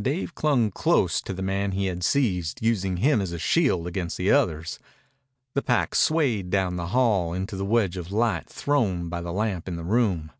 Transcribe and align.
Dave 0.00 0.34
clung 0.34 0.70
close 0.70 1.20
to 1.20 1.34
the 1.34 1.42
man 1.42 1.72
he 1.72 1.84
had 1.88 2.02
seized, 2.02 2.62
using 2.62 2.96
him 2.96 3.20
as 3.20 3.32
a 3.32 3.38
shield 3.38 3.86
against 3.86 4.16
the 4.16 4.30
others. 4.30 4.78
The 5.52 5.60
pack 5.60 5.94
swayed 5.94 6.48
down 6.48 6.76
the 6.76 6.86
hall 6.86 7.34
into 7.34 7.54
the 7.54 7.66
wedge 7.66 7.98
of 7.98 8.10
light 8.10 8.48
thrown 8.48 9.10
by 9.10 9.20
the 9.20 9.30
lamp 9.30 9.68
in 9.68 9.76
the 9.76 9.84
room. 9.84 10.30